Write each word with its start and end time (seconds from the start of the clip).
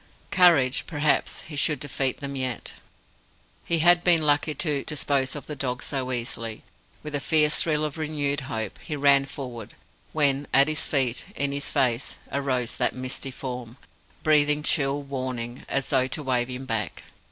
Courage 0.31 0.85
perhaps 0.87 1.41
he 1.41 1.55
should 1.55 1.79
defeat 1.79 2.21
them 2.21 2.35
yet! 2.35 2.73
He 3.63 3.77
had 3.85 4.03
been 4.03 4.23
lucky 4.23 4.55
to 4.55 4.83
dispose 4.83 5.35
of 5.35 5.45
the 5.45 5.55
dog 5.55 5.83
so 5.83 6.11
easily. 6.11 6.63
With 7.03 7.13
a 7.13 7.19
fierce 7.19 7.61
thrill 7.61 7.85
of 7.85 7.99
renewed 7.99 8.41
hope, 8.49 8.79
he 8.79 8.95
ran 8.95 9.25
forward; 9.25 9.75
when 10.11 10.47
at 10.51 10.67
his 10.67 10.87
feet, 10.87 11.27
in 11.35 11.51
his 11.51 11.69
face, 11.69 12.17
arose 12.31 12.77
that 12.77 12.95
misty 12.95 13.29
Form, 13.29 13.77
breathing 14.23 14.63
chill 14.63 15.03
warning, 15.03 15.67
as 15.69 15.89
though 15.89 16.07
to 16.07 16.23
wave 16.23 16.47
him 16.47 16.65
back. 16.65 17.03